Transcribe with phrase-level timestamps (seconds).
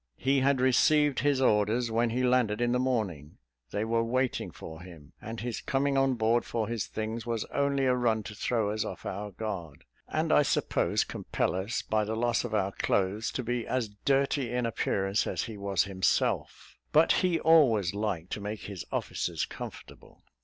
[0.17, 3.37] He had received his orders when he landed in the morning;
[3.69, 7.85] they were waiting for him, and his coming on board for his things, was only
[7.85, 12.15] a run to throw us off our guard, and I suppose compel us, by the
[12.15, 17.11] loss of our clothes, to be as dirty in appearance as he was himself, "but
[17.21, 20.23] he always liked to make his officers comfortable."